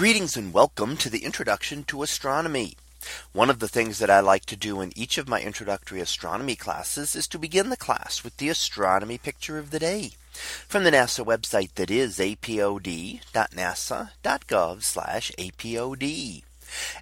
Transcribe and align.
Greetings 0.00 0.34
and 0.34 0.50
welcome 0.54 0.96
to 0.96 1.10
the 1.10 1.24
introduction 1.26 1.84
to 1.84 2.02
astronomy. 2.02 2.78
One 3.34 3.50
of 3.50 3.58
the 3.58 3.68
things 3.68 3.98
that 3.98 4.08
I 4.08 4.20
like 4.20 4.46
to 4.46 4.56
do 4.56 4.80
in 4.80 4.96
each 4.96 5.18
of 5.18 5.28
my 5.28 5.42
introductory 5.42 6.00
astronomy 6.00 6.56
classes 6.56 7.14
is 7.14 7.28
to 7.28 7.38
begin 7.38 7.68
the 7.68 7.76
class 7.76 8.24
with 8.24 8.38
the 8.38 8.48
astronomy 8.48 9.18
picture 9.18 9.58
of 9.58 9.70
the 9.70 9.78
day 9.78 10.12
from 10.32 10.84
the 10.84 10.90
NASA 10.90 11.22
website 11.22 11.74
that 11.74 11.90
is 11.90 12.16
apod.nasa.gov 12.16 13.20
apod. 15.36 16.42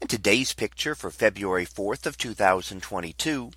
And 0.00 0.08
today's 0.08 0.54
picture 0.54 0.94
for 0.94 1.10
February 1.10 1.66
4th 1.66 2.06
of 2.06 2.16
2022. 2.16 3.50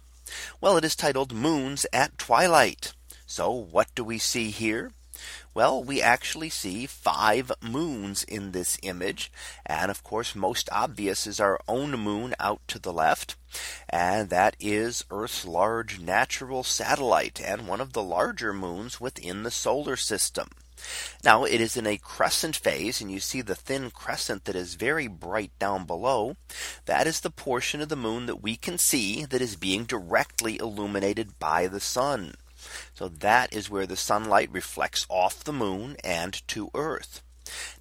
Well, 0.60 0.76
it 0.76 0.84
is 0.84 0.98
titled 0.98 1.34
moons 1.34 1.86
at 1.94 2.18
twilight. 2.18 2.92
So 3.26 3.52
what 3.52 3.88
do 3.96 4.04
we 4.04 4.18
see 4.18 4.50
here? 4.50 4.92
Well, 5.54 5.84
we 5.84 6.02
actually 6.02 6.50
see 6.50 6.86
five 6.86 7.52
moons 7.62 8.24
in 8.24 8.52
this 8.52 8.78
image. 8.82 9.32
And 9.66 9.92
of 9.92 10.04
course, 10.04 10.36
most 10.36 10.70
obvious 10.72 11.28
is 11.28 11.40
our 11.40 11.60
own 11.68 11.92
moon 11.92 12.36
out 12.40 12.62
to 12.70 12.80
the 12.80 12.94
left. 12.94 13.36
And 13.90 14.30
that 14.30 14.56
is 14.60 15.06
Earth's 15.10 15.46
large 15.46 16.00
natural 16.00 16.64
satellite 16.64 17.42
and 17.42 17.68
one 17.68 17.82
of 17.82 17.94
the 17.94 18.04
larger 18.04 18.54
moons 18.54 19.02
within 19.02 19.44
the 19.44 19.52
solar 19.52 19.96
system. 19.96 20.50
Now 21.26 21.44
it 21.44 21.60
is 21.60 21.76
in 21.76 21.86
a 21.86 21.98
crescent 21.98 22.56
phase 22.56 23.02
and 23.02 23.12
you 23.12 23.20
see 23.20 23.42
the 23.42 23.56
thin 23.56 23.92
crescent 23.92 24.46
that 24.46 24.56
is 24.56 24.76
very 24.76 25.08
bright 25.08 25.52
down 25.60 25.86
below. 25.86 26.38
That 26.86 27.06
is 27.06 27.20
the 27.20 27.30
portion 27.30 27.82
of 27.82 27.90
the 27.90 27.98
moon 27.98 28.28
that 28.28 28.42
we 28.42 28.56
can 28.56 28.78
see 28.78 29.26
that 29.26 29.42
is 29.42 29.58
being 29.58 29.84
directly 29.84 30.58
illuminated 30.58 31.38
by 31.38 31.68
the 31.68 31.82
sun. 31.82 32.36
So 32.94 33.08
that 33.08 33.54
is 33.54 33.70
where 33.70 33.88
the 33.88 33.98
sunlight 33.98 34.52
reflects 34.52 35.06
off 35.10 35.44
the 35.44 35.54
moon 35.54 35.98
and 36.04 36.48
to 36.50 36.70
Earth. 36.74 37.22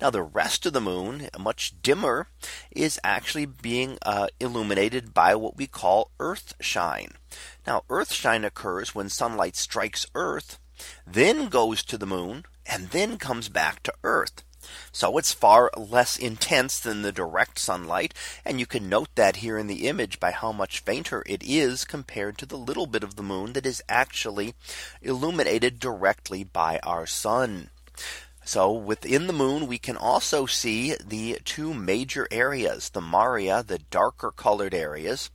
Now 0.01 0.11
the 0.11 0.23
rest 0.23 0.65
of 0.67 0.73
the 0.73 0.81
moon 0.81 1.29
much 1.39 1.75
dimmer 1.83 2.29
is 2.71 2.99
actually 3.05 3.47
being 3.47 3.99
uh, 4.03 4.29
illuminated 4.41 5.13
by 5.13 5.35
what 5.35 5.57
we 5.57 5.67
call 5.67 6.11
earth 6.19 6.55
shine. 6.61 7.13
Now 7.67 7.85
earth 7.91 8.13
shine 8.13 8.45
occurs 8.45 8.95
when 8.95 9.11
sunlight 9.11 9.57
strikes 9.57 10.07
Earth, 10.15 10.59
then 11.07 11.49
goes 11.49 11.83
to 11.85 11.99
the 11.99 12.07
moon 12.07 12.45
and 12.65 12.89
then 12.91 13.19
comes 13.19 13.49
back 13.49 13.83
to 13.83 13.95
Earth. 14.03 14.45
So 14.93 15.19
it's 15.19 15.33
far 15.33 15.71
less 15.77 16.17
intense 16.17 16.79
than 16.79 17.03
the 17.03 17.13
direct 17.13 17.59
sunlight. 17.59 18.15
And 18.45 18.61
you 18.61 18.67
can 18.67 18.89
note 18.89 19.09
that 19.15 19.37
here 19.37 19.59
in 19.59 19.67
the 19.67 19.87
image 19.87 20.21
by 20.21 20.31
how 20.31 20.53
much 20.53 20.81
fainter 20.81 21.23
it 21.27 21.43
is 21.43 21.85
compared 21.85 22.39
to 22.39 22.47
the 22.47 22.59
little 22.59 22.87
bit 22.87 23.03
of 23.03 23.17
the 23.17 23.23
moon 23.23 23.53
that 23.55 23.67
is 23.67 23.83
actually 23.89 24.55
illuminated 25.03 25.79
directly 25.79 26.45
by 26.45 26.79
our 26.83 27.07
sun. 27.07 27.71
So 28.49 28.73
within 28.73 29.27
the 29.27 29.35
moon, 29.35 29.67
we 29.67 29.77
can 29.77 29.99
also 29.99 30.47
see 30.47 30.97
the 31.05 31.39
two 31.45 31.75
major 31.75 32.27
areas, 32.31 32.89
the 32.89 33.03
Maria, 33.03 33.63
the 33.63 33.79
darker 33.79 34.31
colored 34.31 34.73
areas, 34.73 35.31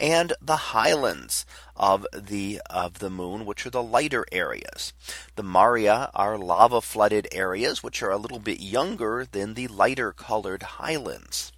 and 0.00 0.32
the 0.42 0.56
highlands 0.74 1.46
of 1.76 2.04
the 2.12 2.60
of 2.68 2.98
the 2.98 3.08
moon, 3.08 3.46
which 3.46 3.66
are 3.66 3.70
the 3.70 3.84
lighter 3.84 4.26
areas. 4.32 4.92
The 5.36 5.44
Maria 5.44 6.10
are 6.12 6.36
lava 6.36 6.80
flooded 6.80 7.28
areas, 7.30 7.84
which 7.84 8.02
are 8.02 8.10
a 8.10 8.18
little 8.18 8.40
bit 8.40 8.58
younger 8.58 9.24
than 9.30 9.54
the 9.54 9.68
lighter 9.68 10.10
colored 10.10 10.64
highlands. 10.64 11.52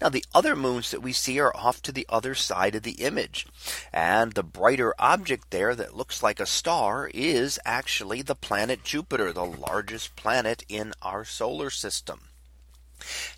Now 0.00 0.08
the 0.08 0.24
other 0.34 0.54
moons 0.54 0.90
that 0.90 1.02
we 1.02 1.12
see 1.12 1.40
are 1.40 1.56
off 1.56 1.80
to 1.82 1.92
the 1.92 2.06
other 2.08 2.34
side 2.34 2.74
of 2.74 2.82
the 2.82 3.02
image. 3.04 3.46
And 3.92 4.32
the 4.32 4.42
brighter 4.42 4.94
object 4.98 5.50
there 5.50 5.74
that 5.74 5.96
looks 5.96 6.22
like 6.22 6.40
a 6.40 6.46
star 6.46 7.10
is 7.14 7.58
actually 7.64 8.22
the 8.22 8.34
planet 8.34 8.84
Jupiter, 8.84 9.32
the 9.32 9.44
largest 9.44 10.16
planet 10.16 10.64
in 10.68 10.92
our 11.02 11.24
solar 11.24 11.70
system. 11.70 12.28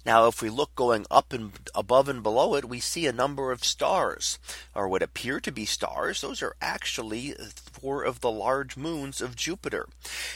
Now, 0.06 0.29
if 0.29 0.41
we 0.41 0.51
look 0.51 0.75
going 0.77 1.05
up 1.11 1.33
and 1.33 1.53
above 1.75 2.09
and 2.09 2.23
below 2.23 2.55
it, 2.55 2.69
we 2.69 2.81
see 2.81 3.06
a 3.06 3.12
number 3.12 3.51
of 3.51 3.64
stars 3.64 4.39
or 4.75 4.89
what 4.89 5.03
appear 5.03 5.41
to 5.41 5.53
be 5.53 5.67
stars. 5.67 6.20
Those 6.20 6.42
are 6.42 6.56
actually 6.61 7.34
four 7.73 8.05
of 8.05 8.20
the 8.20 8.30
large 8.30 8.77
moons 8.77 9.20
of 9.20 9.36
Jupiter. 9.36 9.89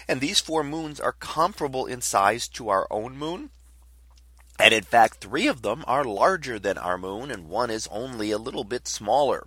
And 0.08 0.20
these 0.20 0.40
four 0.40 0.64
moons 0.64 1.00
are 1.00 1.12
comparable 1.12 1.86
in 1.86 2.00
size 2.00 2.48
to 2.48 2.68
our 2.68 2.86
own 2.90 3.16
moon 3.16 3.50
and 4.62 4.72
in 4.72 4.84
fact, 4.84 5.16
three 5.16 5.48
of 5.48 5.62
them 5.62 5.84
are 5.86 6.04
larger 6.04 6.58
than 6.58 6.78
our 6.78 6.96
moon 6.96 7.30
and 7.30 7.48
one 7.48 7.70
is 7.70 7.88
only 7.90 8.30
a 8.30 8.38
little 8.38 8.64
bit 8.64 8.86
smaller. 8.86 9.46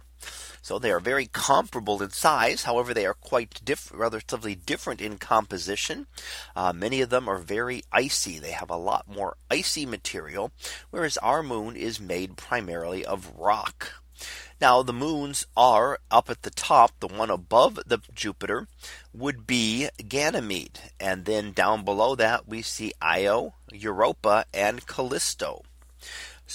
So 0.61 0.79
they 0.79 0.91
are 0.91 0.99
very 0.99 1.27
comparable 1.27 2.01
in 2.01 2.09
size. 2.09 2.63
However, 2.63 2.91
they 2.93 3.05
are 3.05 3.13
quite 3.13 3.61
diff 3.63 3.91
relatively 3.93 4.55
different 4.55 4.99
in 4.99 5.19
composition. 5.19 6.07
Uh, 6.55 6.73
many 6.73 7.01
of 7.01 7.11
them 7.11 7.29
are 7.29 7.37
very 7.37 7.83
icy. 7.91 8.39
They 8.39 8.51
have 8.51 8.71
a 8.71 8.75
lot 8.75 9.07
more 9.07 9.37
icy 9.51 9.85
material, 9.85 10.51
whereas 10.89 11.17
our 11.17 11.43
moon 11.43 11.75
is 11.75 11.99
made 11.99 12.35
primarily 12.35 13.05
of 13.05 13.31
rock. 13.37 13.93
Now 14.61 14.81
the 14.81 14.93
moons 14.93 15.45
are 15.57 15.99
up 16.09 16.29
at 16.29 16.43
the 16.43 16.49
top, 16.49 16.91
the 16.99 17.07
one 17.07 17.29
above 17.29 17.79
the 17.85 17.99
Jupiter 18.13 18.67
would 19.13 19.45
be 19.45 19.89
Ganymede. 20.07 20.79
And 20.99 21.25
then 21.25 21.51
down 21.51 21.83
below 21.83 22.15
that 22.15 22.47
we 22.47 22.61
see 22.61 22.93
Io, 23.01 23.55
Europa 23.71 24.45
and 24.53 24.85
Callisto. 24.85 25.63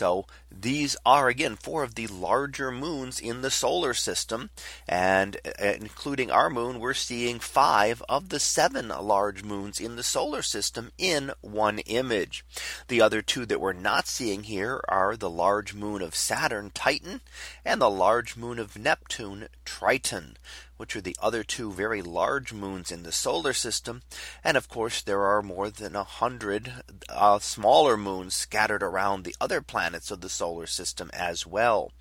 So 0.01 0.25
these 0.51 0.97
are 1.05 1.29
again 1.29 1.57
four 1.57 1.83
of 1.83 1.95
the 1.95 2.07
larger 2.07 2.71
moons 2.71 3.21
in 3.21 3.43
the 3.43 3.51
solar 3.51 3.93
system. 3.93 4.49
And 4.89 5.37
uh, 5.45 5.75
including 5.79 6.31
our 6.31 6.49
moon, 6.49 6.81
we're 6.81 6.95
seeing 6.95 7.39
five 7.39 8.03
of 8.09 8.31
the 8.31 8.41
seven 8.41 8.89
large 8.89 9.45
moons 9.45 9.79
in 9.79 9.97
the 9.97 10.03
solar 10.03 10.41
system 10.41 10.91
in 10.97 11.33
one 11.43 11.81
image. 11.81 12.47
The 12.89 13.03
other 13.03 13.21
two 13.21 13.45
that 13.45 13.61
we're 13.61 13.75
not 13.75 14.09
seeing 14.09 14.45
here 14.45 14.81
are 14.89 15.19
the 15.19 15.29
large 15.29 15.75
moon 15.75 16.01
of 16.01 16.15
Saturn, 16.15 16.71
Titan, 16.73 17.21
and 17.63 17.79
the 17.79 17.91
large 17.91 18.39
moon 18.39 18.59
of 18.59 18.79
Neptune, 18.79 19.49
Triton 19.67 20.39
which 20.81 20.97
are 20.97 21.03
the 21.03 21.17
other 21.21 21.45
two 21.45 21.71
very 21.71 22.01
large 22.01 22.55
moons 22.55 22.91
in 22.91 23.03
the 23.03 23.13
solar 23.13 23.53
system. 23.53 24.01
And 24.43 24.57
of 24.57 24.67
course, 24.67 25.03
there 25.03 25.25
are 25.25 25.43
more 25.43 25.69
than 25.69 25.95
a 25.95 26.05
hundred 26.05 26.73
uh, 27.11 27.39
smaller 27.39 27.99
moons 27.99 28.35
scattered 28.35 28.83
around 28.83 29.25
the 29.25 29.37
other 29.39 29.61
planets 29.61 30.11
of 30.11 30.23
the 30.23 30.31
solar 30.31 30.67
system 30.67 31.11
as 31.13 31.47
well. 31.47 31.93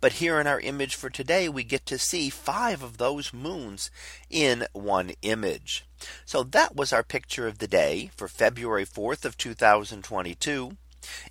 But 0.00 0.12
here 0.12 0.38
in 0.40 0.46
our 0.46 0.60
image 0.60 0.94
for 0.94 1.10
today, 1.10 1.48
we 1.48 1.64
get 1.64 1.84
to 1.86 1.98
see 1.98 2.30
five 2.30 2.80
of 2.80 2.98
those 2.98 3.32
moons 3.32 3.90
in 4.30 4.68
one 4.72 5.14
image. 5.22 5.84
So 6.24 6.44
that 6.44 6.76
was 6.76 6.92
our 6.92 7.02
picture 7.02 7.48
of 7.48 7.58
the 7.58 7.66
day 7.66 8.12
for 8.16 8.28
February 8.28 8.86
4th 8.86 9.24
of 9.24 9.36
2022. 9.36 10.76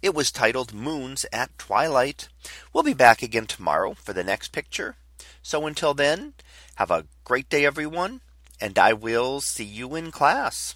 It 0.02 0.14
was 0.14 0.30
titled 0.30 0.74
Moons 0.74 1.26
at 1.32 1.58
Twilight. 1.58 2.28
We'll 2.74 2.84
be 2.84 2.94
back 2.94 3.24
again 3.24 3.48
tomorrow 3.48 3.94
for 3.94 4.12
the 4.12 4.26
next 4.26 4.50
picture. 4.50 4.98
So 5.42 5.66
until 5.66 5.94
then, 5.94 6.34
have 6.76 6.92
a 6.92 7.06
great 7.24 7.50
day, 7.50 7.66
everyone, 7.66 8.22
and 8.60 8.78
I 8.78 8.94
will 8.94 9.42
see 9.42 9.66
you 9.66 9.96
in 9.96 10.12
class. 10.12 10.76